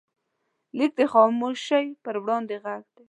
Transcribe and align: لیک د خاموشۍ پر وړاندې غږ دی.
لیک 0.77 0.91
د 0.99 1.01
خاموشۍ 1.13 1.87
پر 2.03 2.15
وړاندې 2.23 2.55
غږ 2.63 2.81
دی. 2.95 2.99